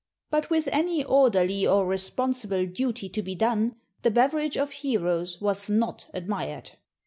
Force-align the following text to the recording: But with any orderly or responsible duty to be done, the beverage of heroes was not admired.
But 0.31 0.49
with 0.49 0.67
any 0.71 1.03
orderly 1.03 1.67
or 1.67 1.85
responsible 1.85 2.65
duty 2.65 3.07
to 3.09 3.21
be 3.21 3.35
done, 3.35 3.75
the 4.01 4.09
beverage 4.09 4.57
of 4.57 4.71
heroes 4.71 5.39
was 5.39 5.69
not 5.69 6.07
admired. 6.11 6.71